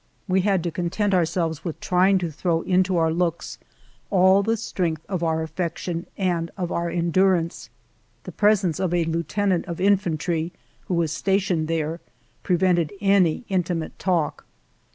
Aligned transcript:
We 0.27 0.41
had 0.41 0.63
to 0.63 0.71
content 0.71 1.13
our 1.13 1.19
ALFRED 1.21 1.33
DREYFUS 1.35 1.59
301 1.59 1.59
selves 1.59 1.63
with 1.63 1.79
trying 1.79 2.17
to 2.17 2.31
throw 2.31 2.61
into 2.63 2.97
our 2.97 3.13
looks 3.13 3.59
all 4.09 4.41
the 4.41 4.57
strength 4.57 5.05
of 5.07 5.21
our 5.21 5.43
affection 5.43 6.07
and 6.17 6.49
of 6.57 6.71
our 6.71 6.89
endurance. 6.89 7.69
The 8.23 8.31
presence 8.31 8.79
of 8.79 8.95
a 8.95 9.05
lieutenant 9.05 9.65
of 9.67 9.79
infantry, 9.79 10.53
who 10.87 10.95
was 10.95 11.11
stationed 11.11 11.67
there, 11.67 11.99
prevented 12.41 12.91
any 12.99 13.43
intimate 13.47 13.99
talk. 13.99 14.45